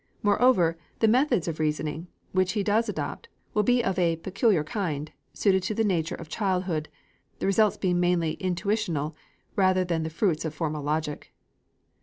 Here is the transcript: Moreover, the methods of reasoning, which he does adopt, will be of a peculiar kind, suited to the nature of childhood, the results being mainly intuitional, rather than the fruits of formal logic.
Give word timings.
Moreover, 0.23 0.79
the 0.97 1.07
methods 1.07 1.47
of 1.47 1.59
reasoning, 1.59 2.07
which 2.31 2.53
he 2.53 2.63
does 2.63 2.89
adopt, 2.89 3.29
will 3.53 3.61
be 3.61 3.83
of 3.83 3.99
a 3.99 4.15
peculiar 4.15 4.63
kind, 4.63 5.11
suited 5.31 5.61
to 5.61 5.75
the 5.75 5.83
nature 5.83 6.15
of 6.15 6.27
childhood, 6.27 6.89
the 7.37 7.45
results 7.45 7.77
being 7.77 7.99
mainly 7.99 8.33
intuitional, 8.39 9.15
rather 9.55 9.83
than 9.85 10.01
the 10.01 10.09
fruits 10.09 10.43
of 10.43 10.55
formal 10.55 10.81
logic. 10.81 11.31